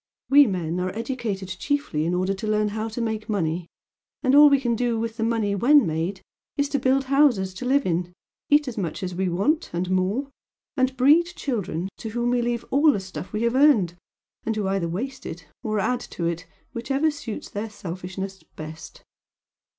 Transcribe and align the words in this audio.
We 0.31 0.47
men 0.47 0.79
are 0.79 0.89
educated 0.97 1.47
chiefly 1.47 2.05
in 2.07 2.15
order 2.15 2.33
to 2.33 2.47
learn 2.47 2.69
how 2.69 2.87
to 2.87 2.99
make 2.99 3.29
money, 3.29 3.67
and 4.23 4.33
all 4.33 4.49
we 4.49 4.59
can 4.59 4.75
do 4.75 4.99
with 4.99 5.17
the 5.17 5.23
money 5.23 5.53
WHEN 5.53 5.85
made, 5.85 6.21
is 6.57 6.69
to 6.69 6.79
build 6.79 7.03
houses 7.03 7.53
to 7.53 7.65
live 7.65 7.85
in, 7.85 8.11
eat 8.49 8.67
as 8.67 8.79
much 8.79 9.03
as 9.03 9.13
we 9.13 9.29
want 9.29 9.69
and 9.71 9.91
more, 9.91 10.31
and 10.75 10.97
breed 10.97 11.27
children 11.27 11.87
to 11.97 12.09
whom 12.09 12.31
we 12.31 12.41
leave 12.41 12.65
all 12.71 12.91
the 12.91 12.99
stuff 12.99 13.31
we 13.31 13.43
have 13.43 13.53
earned, 13.53 13.95
and 14.43 14.55
who 14.55 14.67
either 14.67 14.89
waste 14.89 15.27
it 15.27 15.45
or 15.61 15.79
add 15.79 15.99
to 15.99 16.25
it, 16.25 16.47
whichever 16.73 17.11
suits 17.11 17.51
their 17.51 17.69
selfishness 17.69 18.41
best. 18.55 19.03